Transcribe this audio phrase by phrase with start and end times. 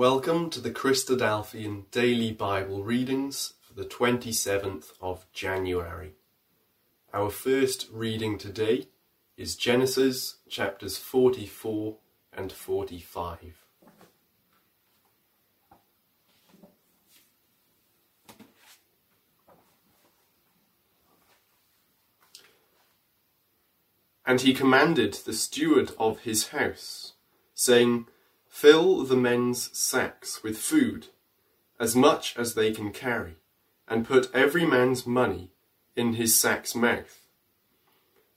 [0.00, 6.14] Welcome to the Christadelphian Daily Bible Readings for the 27th of January.
[7.12, 8.86] Our first reading today
[9.36, 11.98] is Genesis chapters 44
[12.32, 13.66] and 45.
[24.24, 27.12] And he commanded the steward of his house,
[27.54, 28.06] saying,
[28.50, 31.06] Fill the men's sacks with food,
[31.78, 33.36] as much as they can carry,
[33.88, 35.52] and put every man's money
[35.96, 37.22] in his sack's mouth.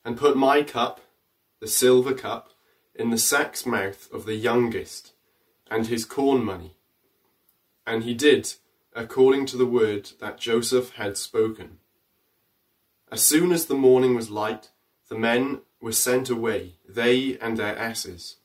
[0.05, 1.01] And put my cup,
[1.59, 2.51] the silver cup,
[2.95, 5.11] in the sack's mouth of the youngest,
[5.69, 6.77] and his corn money.
[7.85, 8.53] And he did
[8.95, 11.79] according to the word that Joseph had spoken.
[13.11, 14.69] As soon as the morning was light,
[15.09, 18.37] the men were sent away, they and their asses.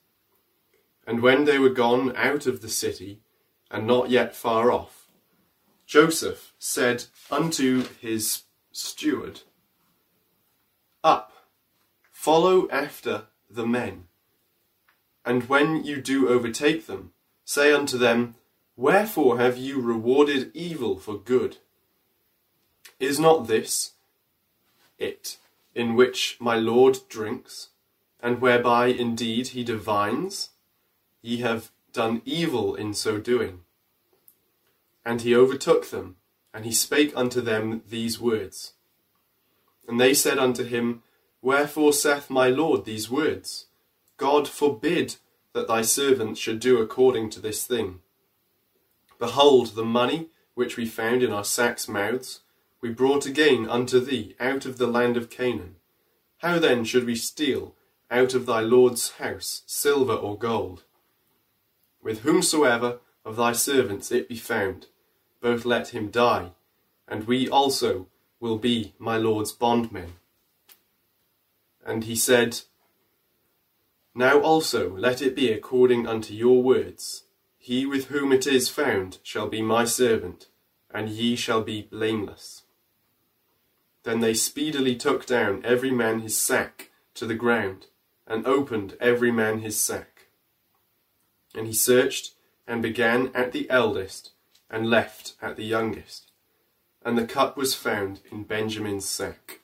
[1.08, 3.22] And when they were gone out of the city,
[3.70, 5.08] and not yet far off,
[5.86, 8.42] Joseph said unto his
[8.72, 9.40] steward,
[11.02, 11.32] Up,
[12.12, 14.04] follow after the men.
[15.24, 18.34] And when you do overtake them, say unto them,
[18.76, 21.56] Wherefore have you rewarded evil for good?
[23.00, 23.92] Is not this
[24.98, 25.38] it
[25.74, 27.70] in which my Lord drinks,
[28.20, 30.50] and whereby indeed he divines?
[31.22, 33.60] Ye have done evil in so doing.
[35.04, 36.16] And he overtook them,
[36.52, 38.74] and he spake unto them these words.
[39.86, 41.02] And they said unto him,
[41.40, 43.66] Wherefore saith my Lord these words?
[44.16, 45.16] God forbid
[45.54, 48.00] that thy servant should do according to this thing.
[49.18, 52.40] Behold, the money which we found in our sacks' mouths,
[52.80, 55.76] we brought again unto thee out of the land of Canaan.
[56.38, 57.74] How then should we steal
[58.10, 60.84] out of thy Lord's house silver or gold?
[62.08, 64.86] With whomsoever of thy servants it be found,
[65.42, 66.52] both let him die,
[67.06, 68.06] and we also
[68.40, 70.14] will be my Lord's bondmen.
[71.84, 72.62] And he said,
[74.14, 77.24] Now also let it be according unto your words.
[77.58, 80.46] He with whom it is found shall be my servant,
[80.90, 82.62] and ye shall be blameless.
[84.04, 87.88] Then they speedily took down every man his sack to the ground,
[88.26, 90.17] and opened every man his sack.
[91.58, 92.34] And he searched,
[92.68, 94.30] and began at the eldest,
[94.70, 96.30] and left at the youngest.
[97.04, 99.62] And the cup was found in Benjamin's sack.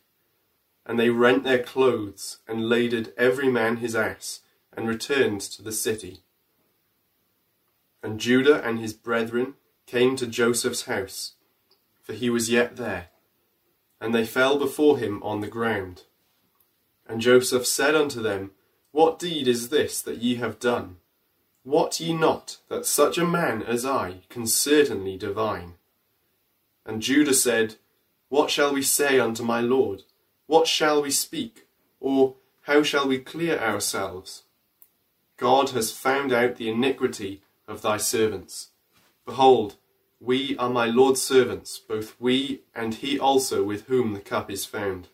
[0.84, 4.40] And they rent their clothes, and laded every man his ass,
[4.76, 6.24] and returned to the city.
[8.02, 9.54] And Judah and his brethren
[9.86, 11.34] came to Joseph's house,
[12.02, 13.10] for he was yet there.
[14.00, 16.02] And they fell before him on the ground.
[17.06, 18.50] And Joseph said unto them,
[18.90, 20.96] What deed is this that ye have done?
[21.64, 25.74] Wot ye not that such a man as I can certainly divine?
[26.84, 27.76] And Judah said,
[28.28, 30.02] What shall we say unto my Lord?
[30.46, 31.66] What shall we speak?
[32.00, 34.42] Or how shall we clear ourselves?
[35.38, 38.68] God has found out the iniquity of thy servants.
[39.24, 39.76] Behold,
[40.20, 44.64] we are my Lord's servants, both we and he also with whom the cup is
[44.64, 45.08] found.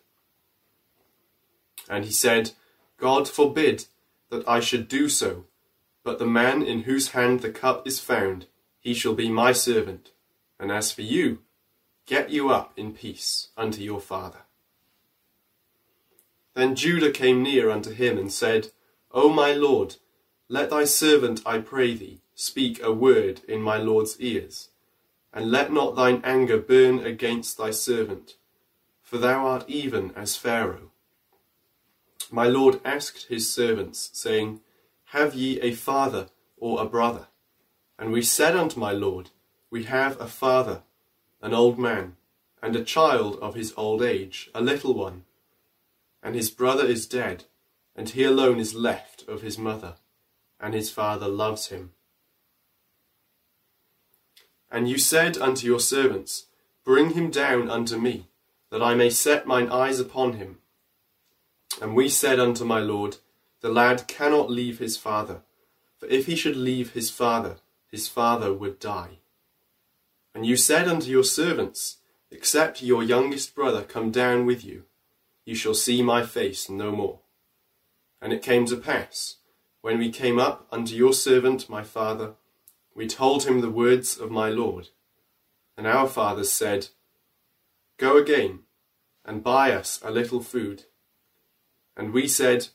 [1.89, 2.51] And he said,
[2.97, 3.85] God forbid
[4.29, 5.45] that I should do so,
[6.03, 8.47] but the man in whose hand the cup is found,
[8.79, 10.11] he shall be my servant.
[10.59, 11.39] And as for you,
[12.05, 14.41] get you up in peace unto your father.
[16.53, 18.71] Then Judah came near unto him and said,
[19.11, 19.95] O my Lord,
[20.47, 24.69] let thy servant, I pray thee, speak a word in my Lord's ears,
[25.33, 28.35] and let not thine anger burn against thy servant,
[29.01, 30.91] for thou art even as Pharaoh.
[32.29, 34.61] My Lord asked his servants, saying,
[35.11, 37.27] Have ye a father or a brother?
[37.99, 39.31] And we said unto my Lord,
[39.69, 40.83] We have a father,
[41.41, 42.15] an old man,
[42.63, 45.25] and a child of his old age, a little one.
[46.23, 47.43] And his brother is dead,
[47.93, 49.95] and he alone is left of his mother,
[50.61, 51.91] and his father loves him.
[54.71, 56.45] And you said unto your servants,
[56.85, 58.27] Bring him down unto me,
[58.69, 60.59] that I may set mine eyes upon him.
[61.81, 63.17] And we said unto my Lord,
[63.61, 65.41] The lad cannot leave his father,
[65.97, 67.57] for if he should leave his father,
[67.91, 69.19] his father would die.
[70.33, 71.97] And you said unto your servants,
[72.31, 74.85] Except your youngest brother come down with you,
[75.45, 77.19] you shall see my face no more.
[78.21, 79.37] And it came to pass,
[79.81, 82.33] when we came up unto your servant my father,
[82.95, 84.89] we told him the words of my Lord.
[85.77, 86.87] And our father said,
[87.97, 88.59] Go again,
[89.25, 90.85] and buy us a little food.
[91.97, 92.69] And we said,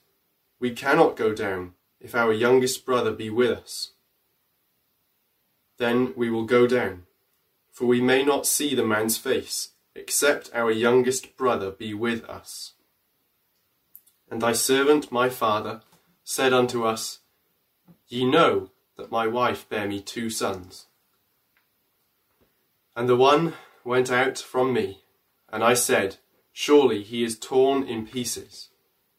[0.67, 3.93] We cannot go down, if our youngest brother be with us.
[5.79, 7.05] then we will go down,
[7.71, 12.73] for we may not see the man's face, except our youngest brother be with us.
[14.29, 15.83] And thy servant, my father,
[16.25, 17.21] said unto us,
[18.09, 20.87] Ye know that my wife bare me two sons.
[22.97, 23.55] And the one
[23.85, 25.05] went out from me,
[25.49, 26.17] and I said,
[26.53, 28.71] Surely he is torn in pieces,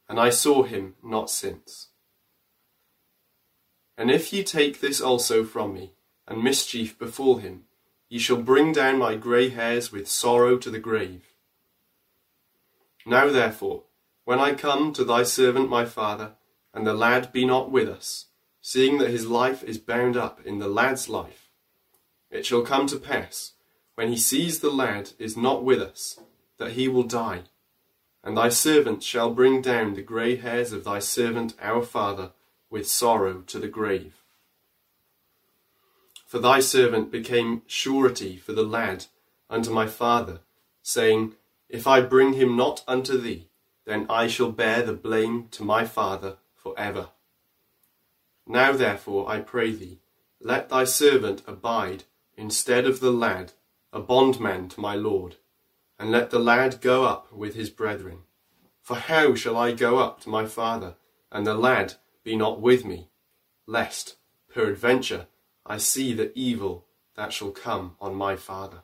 [0.09, 1.87] and I saw him not since.
[3.97, 5.93] And if ye take this also from me,
[6.27, 7.63] and mischief befall him,
[8.09, 11.33] ye shall bring down my grey hairs with sorrow to the grave.
[13.05, 13.83] Now therefore,
[14.25, 16.33] when I come to thy servant my father,
[16.73, 18.25] and the lad be not with us,
[18.61, 21.49] seeing that his life is bound up in the lad's life,
[22.29, 23.53] it shall come to pass,
[23.95, 26.19] when he sees the lad is not with us,
[26.57, 27.43] that he will die.
[28.27, 32.31] And thy servant shall bring down the grey hairs of thy servant our father
[32.69, 34.21] with sorrow to the grave.
[36.25, 39.05] For thy servant became surety for the lad
[39.49, 40.41] unto my father,
[40.83, 41.35] saying,
[41.69, 43.47] If I bring him not unto thee,
[43.85, 47.11] then I shall bear the blame to my father for ever.
[48.45, 49.99] Now therefore, I pray thee,
[50.41, 52.03] let thy servant abide
[52.35, 53.53] instead of the lad,
[53.93, 55.37] a bondman to my lord,
[55.99, 58.19] and let the lad go up with his brethren.
[58.81, 60.95] For how shall I go up to my father,
[61.31, 63.09] and the lad be not with me,
[63.65, 64.15] lest,
[64.53, 65.27] peradventure,
[65.65, 66.85] I see the evil
[67.15, 68.83] that shall come on my father.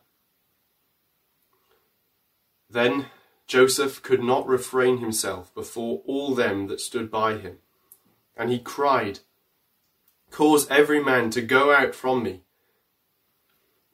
[2.70, 3.08] Then
[3.48, 7.60] Joseph could not refrain himself before all them that stood by him,
[8.36, 9.20] and he cried,
[10.32, 12.42] Cause every man to go out from me.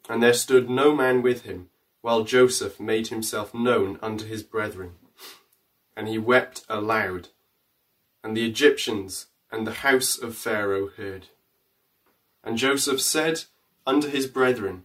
[0.08, 1.70] And there stood no man with him,
[2.02, 4.94] while Joseph made himself known unto his brethren.
[5.96, 7.30] And he wept aloud,
[8.24, 11.28] and the Egyptians and the house of Pharaoh heard.
[12.44, 13.44] And Joseph said
[13.86, 14.84] unto his brethren,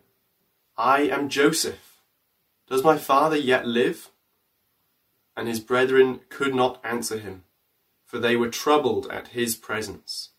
[0.76, 2.00] I am Joseph.
[2.69, 4.11] Does my father yet live?
[5.37, 7.44] And his brethren could not answer him,
[8.05, 10.31] for they were troubled at his presence.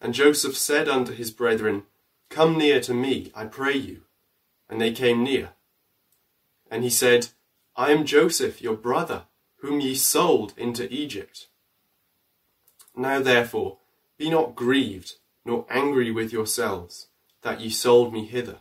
[0.00, 1.84] And Joseph said unto his brethren,
[2.28, 4.02] Come near to me, I pray you.
[4.68, 5.50] And they came near.
[6.70, 7.28] And he said,
[7.76, 9.24] I am Joseph, your brother,
[9.56, 11.48] whom ye sold into Egypt.
[12.96, 13.78] Now therefore,
[14.16, 15.14] be not grieved
[15.44, 17.08] nor angry with yourselves,
[17.42, 18.58] that ye sold me hither.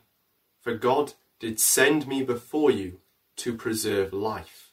[0.61, 2.99] For God did send me before you
[3.37, 4.71] to preserve life.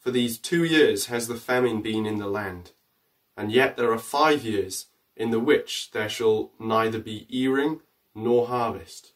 [0.00, 2.72] For these two years has the famine been in the land,
[3.36, 7.80] and yet there are five years in the which there shall neither be earing
[8.14, 9.13] nor harvest.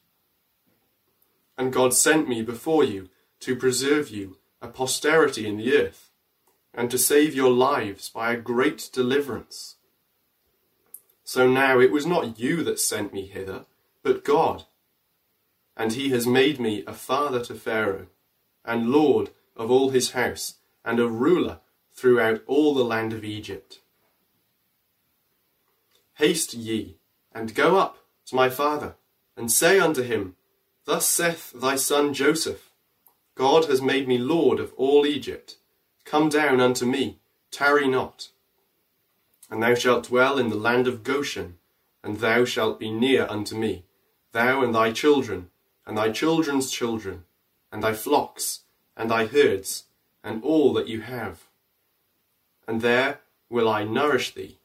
[1.59, 3.11] And God sent me before you
[3.41, 6.11] to preserve you a posterity in the earth,
[6.73, 9.77] and to save your lives by a great deliverance.
[11.25, 13.67] So now it was not you that sent me hither,
[14.03, 14.65] but God.
[15.77, 18.07] And he has made me a father to Pharaoh,
[18.65, 20.55] and lord of all his house,
[20.85, 21.59] and a ruler
[21.93, 23.81] throughout all the land of Egypt.
[26.15, 26.99] Haste ye,
[27.33, 28.95] and go up to my father,
[29.37, 30.37] and say unto him,
[30.89, 32.71] Thus saith thy son Joseph,
[33.35, 35.59] God has made me lord of all Egypt.
[36.07, 37.19] Come down unto me,
[37.51, 38.31] tarry not.
[39.51, 41.59] And thou shalt dwell in the land of Goshen,
[42.03, 43.85] and thou shalt be near unto me,
[44.33, 45.51] thou and thy children,
[45.85, 47.25] and thy children's children,
[47.71, 48.61] and thy flocks,
[48.97, 49.85] and thy herds,
[50.25, 51.45] and all that you have.
[52.67, 54.57] And there will I nourish thee,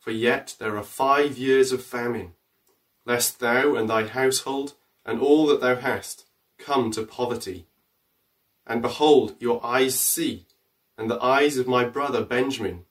[0.00, 2.32] for yet there are five years of famine,
[3.06, 4.74] lest thou and thy household,
[5.08, 6.26] and all that thou hast,
[6.58, 7.66] come to poverty.
[8.66, 10.44] And behold, your eyes see,
[10.98, 12.84] and the eyes of my brother Benjamin,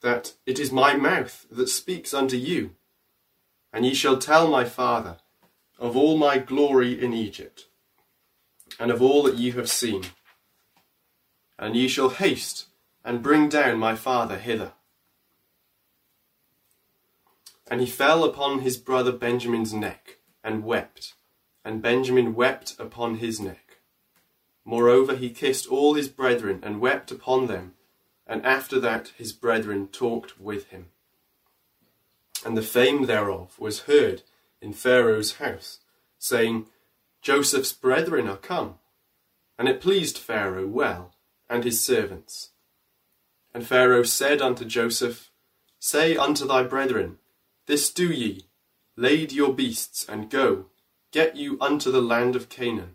[0.00, 2.76] that it is my mouth that speaks unto you.
[3.72, 5.16] And ye shall tell my father
[5.76, 7.66] of all my glory in Egypt,
[8.78, 10.04] and of all that ye have seen.
[11.58, 12.66] And ye shall haste
[13.04, 14.74] and bring down my father hither.
[17.68, 21.14] And he fell upon his brother Benjamin's neck, and wept,
[21.64, 23.78] and Benjamin wept upon his neck.
[24.64, 27.74] Moreover, he kissed all his brethren, and wept upon them,
[28.26, 30.86] and after that his brethren talked with him.
[32.44, 34.22] And the fame thereof was heard
[34.60, 35.80] in Pharaoh's house,
[36.18, 36.66] saying,
[37.22, 38.76] Joseph's brethren are come.
[39.58, 41.14] And it pleased Pharaoh well,
[41.48, 42.50] and his servants.
[43.52, 45.30] And Pharaoh said unto Joseph,
[45.78, 47.18] Say unto thy brethren,
[47.66, 48.46] This do ye,
[48.96, 50.66] lade your beasts, and go,
[51.12, 52.94] get you unto the land of Canaan.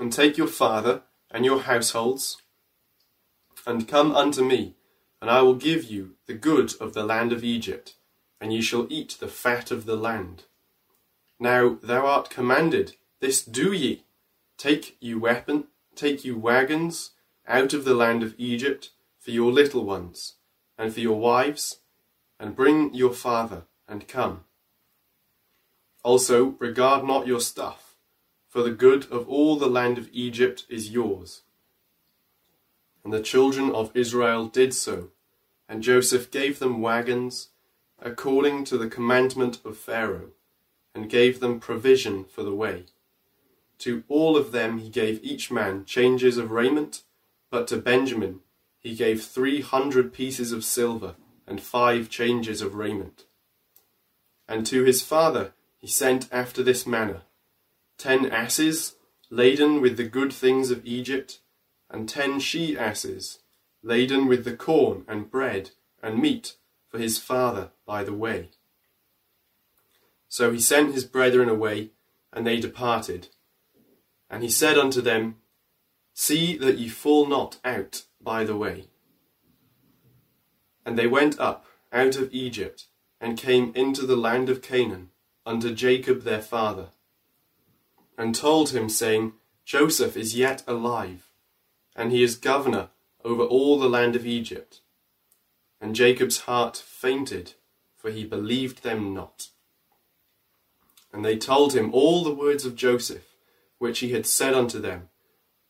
[0.00, 2.42] And take your father and your households,
[3.66, 4.74] and come unto me,
[5.20, 7.94] and I will give you the good of the land of Egypt,
[8.40, 10.44] and ye shall eat the fat of the land.
[11.38, 14.04] Now thou art commanded, this do ye.
[14.56, 15.64] Take you weapon,
[15.94, 17.10] take you wagons
[17.46, 20.34] out of the land of Egypt for your little ones,
[20.78, 21.80] and for your wives,
[22.40, 24.45] and bring your father, and come.
[26.06, 27.96] Also regard not your stuff,
[28.46, 31.42] for the good of all the land of Egypt is yours.
[33.02, 35.08] And the children of Israel did so,
[35.68, 37.48] and Joseph gave them wagons,
[38.00, 40.30] according to the commandment of Pharaoh,
[40.94, 42.84] and gave them provision for the way.
[43.78, 47.02] To all of them he gave each man changes of raiment,
[47.50, 48.42] but to Benjamin
[48.78, 51.16] he gave three hundred pieces of silver
[51.48, 53.24] and five changes of raiment.
[54.46, 57.22] And to his father he sent after this manner
[57.98, 58.96] ten asses
[59.30, 61.40] laden with the good things of Egypt,
[61.90, 63.40] and ten she asses
[63.82, 65.70] laden with the corn and bread
[66.02, 66.56] and meat
[66.88, 68.50] for his father by the way.
[70.28, 71.90] So he sent his brethren away,
[72.32, 73.28] and they departed.
[74.28, 75.36] And he said unto them,
[76.12, 78.88] See that ye fall not out by the way.
[80.84, 82.86] And they went up out of Egypt,
[83.20, 85.10] and came into the land of Canaan,
[85.46, 86.88] unto Jacob their father,
[88.18, 89.32] and told him, saying,
[89.64, 91.30] Joseph is yet alive,
[91.94, 92.88] and he is governor
[93.24, 94.80] over all the land of Egypt.
[95.80, 97.54] And Jacob's heart fainted,
[97.96, 99.48] for he believed them not.
[101.12, 103.34] And they told him all the words of Joseph,
[103.78, 105.08] which he had said unto them.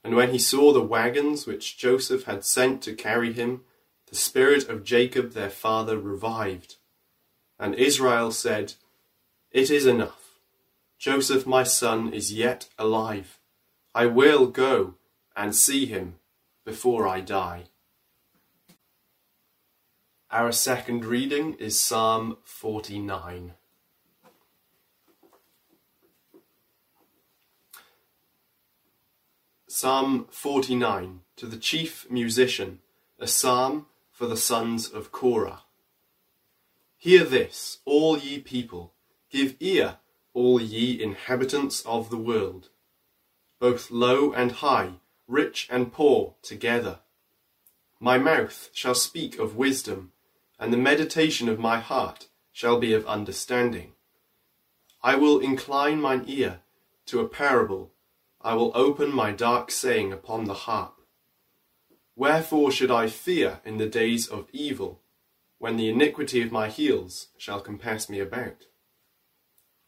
[0.02, 3.62] And when he saw the wagons which Joseph had sent to carry him,
[4.08, 6.76] the spirit of Jacob their father revived.
[7.58, 8.74] And Israel said,
[9.56, 10.34] It is enough.
[10.98, 13.38] Joseph my son is yet alive.
[13.94, 14.96] I will go
[15.34, 16.16] and see him
[16.66, 17.62] before I die.
[20.30, 23.54] Our second reading is Psalm 49.
[29.66, 32.80] Psalm 49 to the chief musician,
[33.18, 35.62] a psalm for the sons of Korah.
[36.98, 38.92] Hear this, all ye people,
[39.36, 39.98] give ear,
[40.32, 42.70] all ye inhabitants of the world,
[43.60, 44.94] both low and high,
[45.28, 47.00] rich and poor together.
[48.00, 50.12] My mouth shall speak of wisdom,
[50.58, 53.92] and the meditation of my heart shall be of understanding.
[55.02, 56.60] I will incline mine ear
[57.04, 57.92] to a parable,
[58.40, 60.94] I will open my dark saying upon the harp.
[62.14, 65.02] Wherefore should I fear in the days of evil,
[65.58, 68.64] when the iniquity of my heels shall compass me about?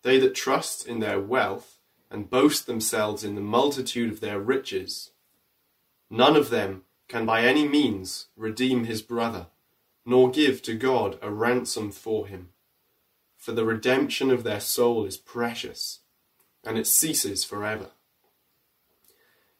[0.02, 1.78] They that trust in their wealth
[2.10, 5.10] and boast themselves in the multitude of their riches,
[6.10, 9.46] none of them can by any means redeem his brother,
[10.04, 12.50] nor give to God a ransom for him.
[13.36, 16.00] For the redemption of their soul is precious,
[16.64, 17.90] and it ceases forever.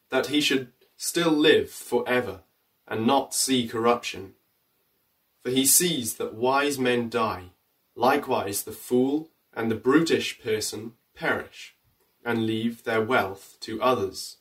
[0.09, 2.41] That he should still live forever
[2.87, 4.33] and not see corruption.
[5.41, 7.51] For he sees that wise men die,
[7.95, 11.75] likewise the fool and the brutish person perish,
[12.23, 14.37] and leave their wealth to others.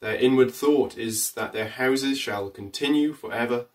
[0.00, 3.66] Their inward thought is that their houses shall continue for ever,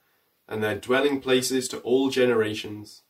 [0.47, 3.03] and their dwelling places to all generations,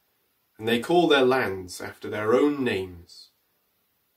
[0.57, 3.29] and they call their lands after their own names.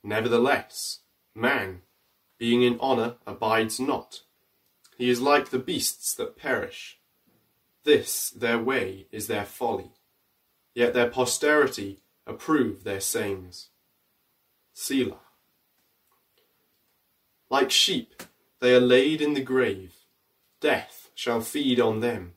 [0.03, 1.01] Nevertheless,
[1.35, 1.83] man,
[2.39, 4.21] being in honour, abides not
[4.97, 6.99] he is like the beasts that perish.
[7.85, 9.93] This their way is their folly,
[10.75, 13.69] yet their posterity approve their sayings.
[14.73, 15.21] Selah.
[17.51, 18.23] Like sheep,
[18.61, 19.95] they are laid in the grave.
[20.61, 22.33] Death shall feed on them,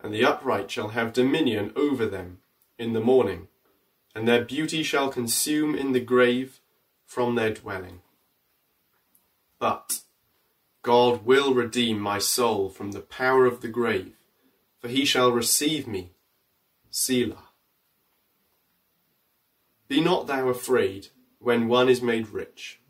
[0.00, 2.38] and the upright shall have dominion over them
[2.78, 3.48] in the morning,
[4.14, 6.60] and their beauty shall consume in the grave
[7.06, 8.00] from their dwelling.
[9.58, 10.00] But
[10.82, 14.16] God will redeem my soul from the power of the grave,
[14.80, 16.12] for he shall receive me.
[16.90, 17.47] Selah.
[19.88, 22.80] Be not thou afraid when one is made rich,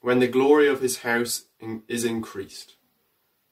[0.00, 1.44] when the glory of his house
[1.86, 2.74] is increased.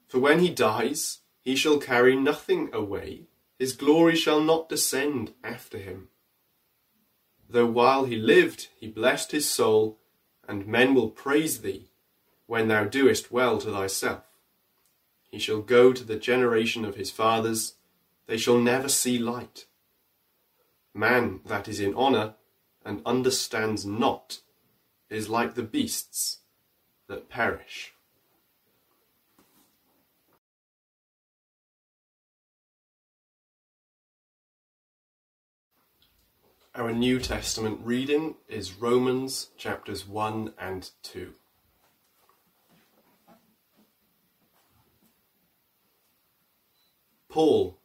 [0.09, 5.79] For when he dies, he shall carry nothing away, his glory shall not descend after
[5.79, 6.09] him.
[7.49, 10.01] Though while he lived, he blessed his soul,
[10.47, 11.91] and men will praise thee
[12.47, 14.25] when thou doest well to thyself.
[15.31, 17.75] He shall go to the generation of his fathers,
[18.27, 19.67] they shall never see light.
[20.95, 22.35] Man that is in honour
[22.89, 24.41] and understands not
[25.11, 26.39] is like the beasts
[27.07, 27.93] that perish.
[36.75, 41.35] Our New Testament reading is Romans chapters 1 and 2.
[47.29, 47.77] Paul,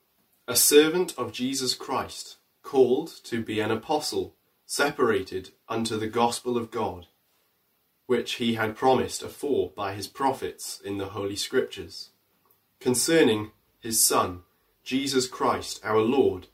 [0.48, 6.72] a servant of Jesus Christ, called to be an apostle, separated unto the gospel of
[6.72, 7.08] God,
[8.05, 12.12] which he had promised afore by his prophets in the Holy Scriptures,
[12.79, 14.41] concerning his Son,
[14.84, 16.48] Jesus Christ our Lord,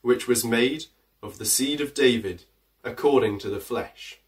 [0.00, 0.86] which was made
[1.22, 2.44] of the seed of David
[2.84, 4.20] according to the flesh,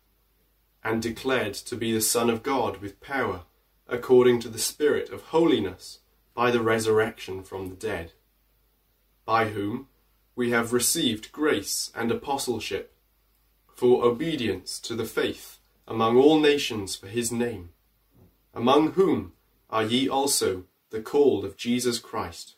[0.83, 3.43] and declared to be the Son of God with power,
[3.88, 6.00] according to the Spirit of holiness,
[6.35, 8.12] by the resurrection from the dead,
[9.25, 9.88] by whom
[10.37, 12.93] we have received grace and apostleship
[13.75, 17.71] for obedience to the faith among all nations for his name,
[18.54, 19.33] among whom
[19.69, 22.54] are ye also the called of Jesus Christ.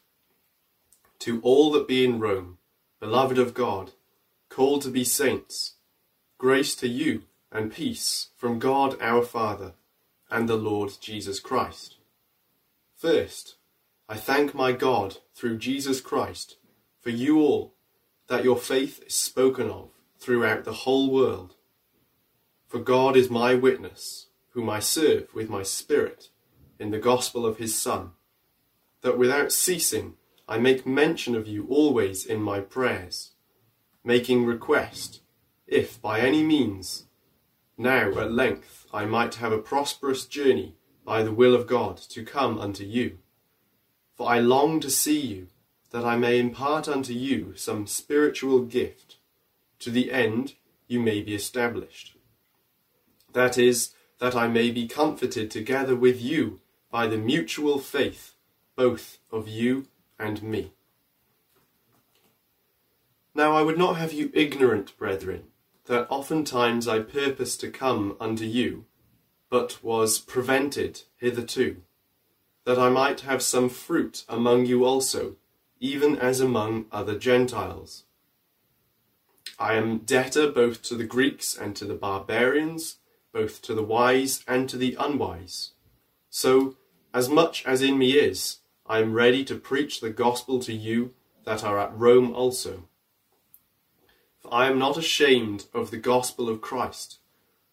[1.20, 2.58] To all that be in Rome,
[3.00, 3.92] beloved of God,
[4.48, 5.74] called to be saints,
[6.38, 9.72] grace to you and peace from God our Father
[10.30, 11.96] and the Lord Jesus Christ.
[12.96, 13.56] First,
[14.08, 16.56] I thank my God through Jesus Christ
[17.00, 17.72] for you all,
[18.28, 21.54] that your faith is spoken of throughout the whole world.
[22.66, 26.30] For God is my witness, whom I serve with my spirit
[26.78, 28.10] in the gospel of his Son,
[29.02, 30.14] that without ceasing
[30.48, 33.32] I make mention of you always in my prayers
[34.06, 35.20] making request,
[35.66, 37.06] if by any means,
[37.76, 42.24] now at length I might have a prosperous journey by the will of God to
[42.24, 43.18] come unto you.
[44.14, 45.48] For I long to see you,
[45.90, 49.05] that I may impart unto you some spiritual gift,
[49.80, 50.54] to the end
[50.86, 52.16] you may be established.
[53.32, 58.34] That is, that I may be comforted together with you by the mutual faith,
[58.74, 60.72] both of you and me.
[63.34, 65.44] Now I would not have you ignorant, brethren,
[65.84, 68.86] that oftentimes I purposed to come unto you,
[69.50, 71.82] but was prevented hitherto,
[72.64, 75.36] that I might have some fruit among you also,
[75.78, 78.05] even as among other Gentiles.
[79.58, 82.98] I am debtor both to the Greeks and to the barbarians,
[83.32, 85.72] both to the wise and to the unwise.
[86.28, 86.76] So,
[87.14, 91.14] as much as in me is, I am ready to preach the gospel to you
[91.44, 92.84] that are at Rome also.
[94.40, 97.18] For I am not ashamed of the gospel of Christ,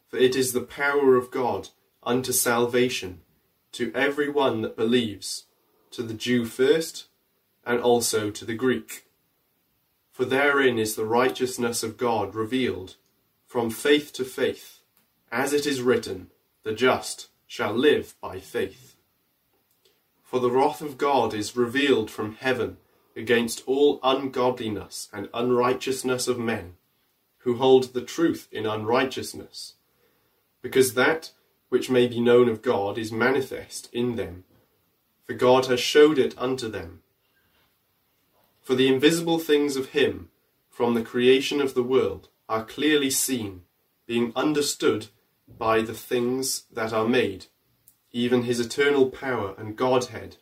[0.08, 1.70] for it is the power of God
[2.02, 3.22] unto salvation
[3.74, 5.46] to every one that believes,
[5.92, 7.08] to the Jew first,
[7.66, 9.06] and also to the Greek.
[10.14, 12.98] For therein is the righteousness of God revealed,
[13.48, 14.82] from faith to faith,
[15.32, 16.30] as it is written,
[16.62, 18.96] The just shall live by faith.
[20.22, 22.78] For the wrath of God is revealed from heaven
[23.16, 26.76] against all ungodliness and unrighteousness of men,
[27.40, 29.74] who hold the truth in unrighteousness,
[30.62, 31.32] because that
[31.70, 34.44] which may be known of God is manifest in them,
[35.26, 37.03] for God has showed it unto them.
[38.64, 40.30] For the invisible things of Him,
[40.70, 43.62] from the creation of the world, are clearly seen,
[44.06, 45.08] being understood
[45.48, 47.46] by the things that are made,
[48.12, 50.38] even His eternal power and Godhead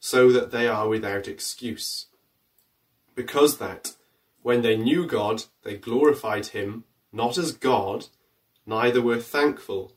[0.00, 2.06] so that they are without excuse.
[3.14, 3.94] Because that,
[4.42, 8.06] when they knew God, they glorified him not as God,
[8.64, 9.92] neither were thankful,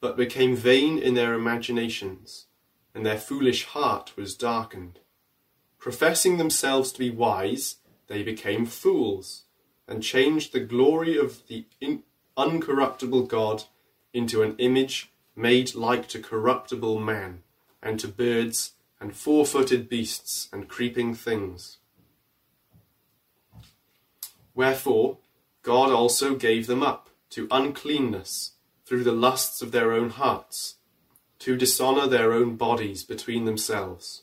[0.00, 2.46] but became vain in their imaginations,
[2.94, 5.00] and their foolish heart was darkened.
[5.84, 9.42] Professing themselves to be wise, they became fools,
[9.86, 11.66] and changed the glory of the
[12.38, 13.64] uncorruptible God
[14.14, 17.42] into an image made like to corruptible man,
[17.82, 21.76] and to birds, and four footed beasts and creeping things.
[24.54, 25.18] Wherefore
[25.60, 28.52] God also gave them up to uncleanness
[28.86, 30.76] through the lusts of their own hearts,
[31.40, 34.22] to dishonour their own bodies between themselves,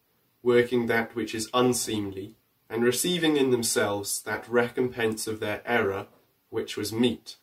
[0.43, 2.35] working that which is unseemly,
[2.69, 6.07] and receiving in themselves that recompense of their error
[6.49, 7.37] which was meet.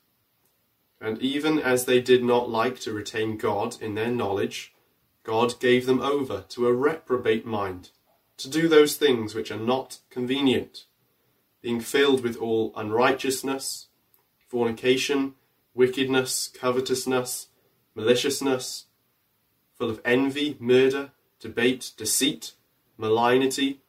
[1.01, 4.75] And even as they did not like to retain God in their knowledge,
[5.23, 7.91] God gave them over to a reprobate mind,
[8.39, 10.87] to do those things which are not convenient,
[11.61, 13.89] being filled with all unrighteousness,
[14.49, 15.35] fornication,
[15.75, 17.49] wickedness, covetousness,
[17.95, 18.87] maliciousness,
[19.77, 22.53] full of envy, murder, debate, deceit,
[22.99, 23.81] malignity,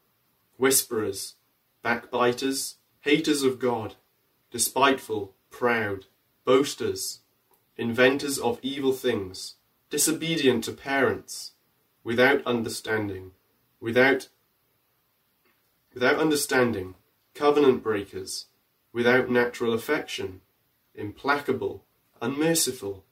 [0.57, 1.35] whisperers,
[1.83, 3.95] backbiters, haters of God,
[4.51, 6.05] despiteful, proud,
[6.45, 7.19] boasters,
[7.75, 9.55] inventors of evil things,
[9.89, 11.51] disobedient to parents,
[12.03, 13.31] without understanding,
[13.79, 14.29] without
[15.93, 16.93] without understanding,
[17.33, 18.45] covenant breakers,
[18.93, 20.41] without natural affection,
[20.93, 21.83] implacable,
[22.21, 23.03] unmerciful,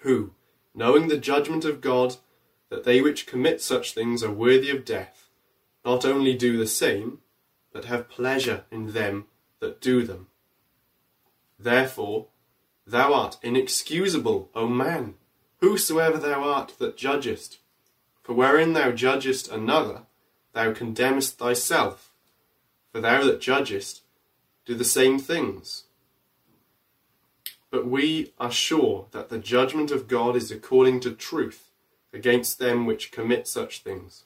[0.00, 0.32] who,
[0.74, 2.16] knowing the judgment of God,
[2.70, 5.28] that they which commit such things are worthy of death,
[5.84, 7.18] not only do the same,
[7.72, 9.26] but have pleasure in them
[9.58, 10.28] that do them.
[11.58, 12.28] Therefore,
[12.86, 15.14] thou art inexcusable, O man,
[15.60, 17.58] whosoever thou art that judgest.
[18.22, 20.02] For wherein thou judgest another,
[20.52, 22.12] thou condemnest thyself.
[22.92, 24.02] For thou that judgest
[24.64, 25.84] do the same things.
[27.70, 31.69] But we are sure that the judgment of God is according to truth
[32.12, 34.24] against them which commit such things.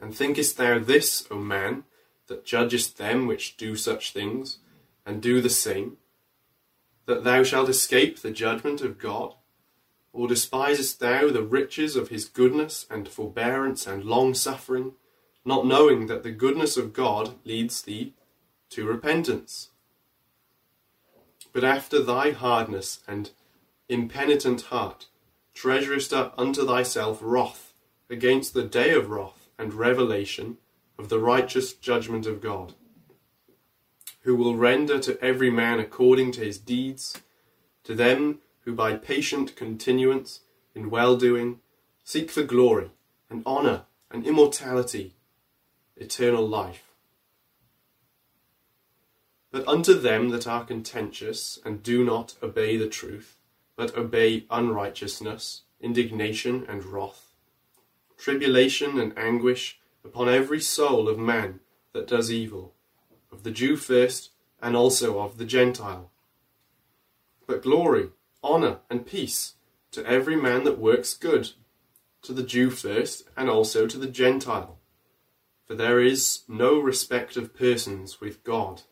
[0.00, 1.84] And thinkest thou this, O man,
[2.26, 4.58] that judgest them which do such things,
[5.04, 5.96] and do the same,
[7.06, 9.34] that thou shalt escape the judgment of God?
[10.12, 14.92] Or despisest thou the riches of his goodness and forbearance and long suffering,
[15.44, 18.14] not knowing that the goodness of God leads thee
[18.70, 19.68] to repentance?
[21.52, 23.30] But after thy hardness and
[23.88, 25.06] impenitent heart
[25.56, 27.72] treasurest up unto thyself wrath
[28.10, 30.58] against the day of wrath and revelation
[30.98, 32.74] of the righteous judgment of God,
[34.20, 37.22] who will render to every man according to his deeds,
[37.84, 40.40] to them who by patient continuance
[40.74, 41.60] in well doing
[42.04, 42.90] seek for glory
[43.30, 45.14] and honour and immortality,
[45.96, 46.82] eternal life.
[49.50, 53.35] But unto them that are contentious and do not obey the truth,
[53.76, 57.34] but obey unrighteousness, indignation and wrath,
[58.16, 61.60] tribulation and anguish upon every soul of man
[61.92, 62.74] that does evil,
[63.30, 64.30] of the Jew first,
[64.62, 66.10] and also of the Gentile.
[67.46, 68.10] But glory,
[68.42, 69.54] honour, and peace
[69.92, 71.52] to every man that works good,
[72.22, 74.78] to the Jew first, and also to the Gentile.
[75.66, 78.82] For there is no respect of persons with God.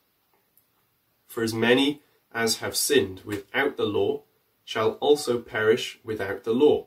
[1.27, 4.23] For as many as have sinned without the law
[4.65, 6.87] shall also perish without the law,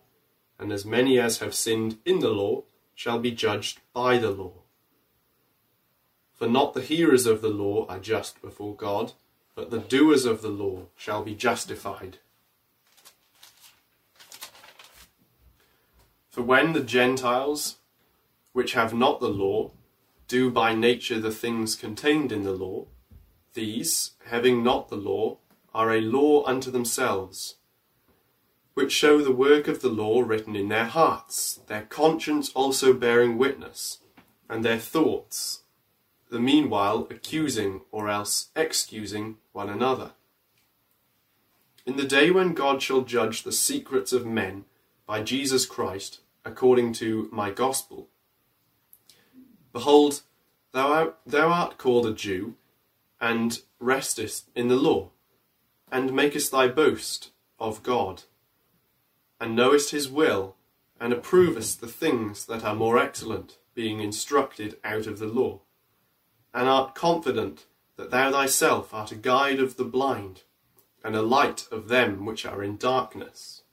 [0.60, 2.64] and as many as have sinned in the law
[2.96, 4.54] shall be judged by the law.
[6.34, 9.14] For not the hearers of the law are just before God,
[9.56, 12.20] but the doers of the law shall be justified.
[16.30, 17.78] For when the Gentiles,
[18.54, 19.72] which have not the law,
[20.28, 22.86] do by nature the things contained in the law,
[23.54, 25.38] these, having not the law,
[25.74, 27.57] are a law unto themselves,
[28.78, 33.36] which show the work of the law written in their hearts, their conscience also bearing
[33.36, 34.02] witness,
[34.48, 35.64] and their thoughts,
[36.30, 40.12] the meanwhile accusing or else excusing one another.
[41.88, 44.66] In the day when God shall judge the secrets of men
[45.08, 48.10] by Jesus Christ, according to my gospel,
[49.74, 50.22] behold,
[50.72, 52.54] thou art, thou art called a Jew,
[53.20, 55.10] and restest in the law,
[55.92, 58.22] and makest thy boast of God,
[59.40, 60.56] and knowest his will,
[61.00, 65.60] and approvest the things that are more excellent, being instructed out of the law,
[66.54, 70.42] and art confident that thou thyself art a guide of the blind,
[71.04, 73.64] and a light of them which are in darkness,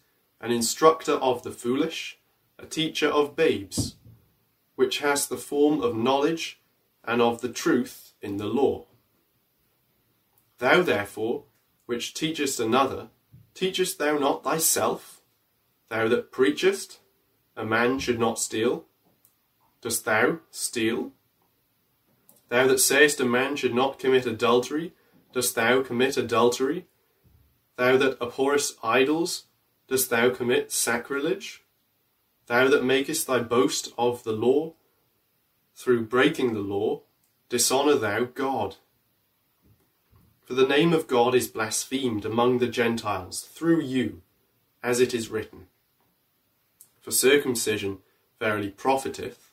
[0.40, 2.18] an instructor of the foolish,
[2.58, 3.96] a teacher of babes,
[4.74, 6.60] which has the form of knowledge
[7.04, 8.86] and of the truth in the law.
[10.58, 11.44] Thou therefore,
[11.86, 13.08] which teachest another,
[13.54, 15.20] teachest thou not thyself?
[15.94, 16.98] Thou that preachest,
[17.56, 18.86] a man should not steal,
[19.80, 21.12] dost thou steal?
[22.48, 24.92] Thou that sayest a man should not commit adultery,
[25.32, 26.88] dost thou commit adultery?
[27.76, 29.44] Thou that abhorrest idols,
[29.86, 31.62] dost thou commit sacrilege?
[32.48, 34.72] Thou that makest thy boast of the law,
[35.76, 37.02] through breaking the law,
[37.48, 38.78] dishonour thou God.
[40.42, 44.22] For the name of God is blasphemed among the Gentiles through you,
[44.82, 45.68] as it is written.
[47.04, 47.98] For circumcision
[48.40, 49.52] verily profiteth,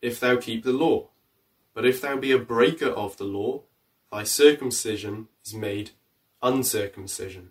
[0.00, 1.10] if thou keep the law.
[1.74, 3.64] But if thou be a breaker of the law,
[4.10, 5.90] thy circumcision is made
[6.42, 7.50] uncircumcision.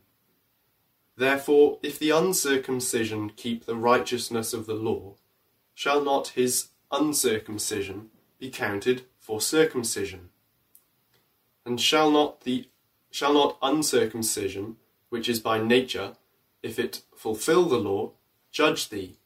[1.15, 5.17] Therefore, if the uncircumcision keep the righteousness of the law,
[5.75, 10.29] shall not his uncircumcision be counted for circumcision?
[11.63, 12.69] And shall not the
[13.11, 14.77] shall not uncircumcision,
[15.09, 16.15] which is by nature,
[16.63, 18.13] if it fulfil the law,
[18.51, 19.17] judge thee,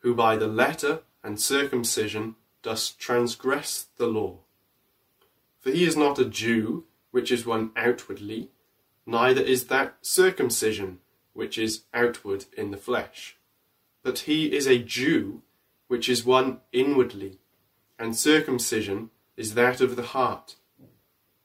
[0.00, 4.38] who by the letter and circumcision dost transgress the law?
[5.60, 8.50] For he is not a Jew, which is one outwardly,
[9.06, 10.98] neither is that circumcision,
[11.32, 13.36] which is outward in the flesh.
[14.02, 15.42] But he is a Jew,
[15.88, 17.38] which is one inwardly,
[17.98, 20.56] and circumcision is that of the heart,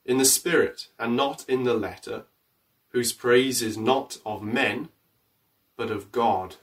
[0.05, 2.23] in the spirit and not in the letter,
[2.89, 4.89] whose praise is not of men,
[5.77, 6.55] but of God.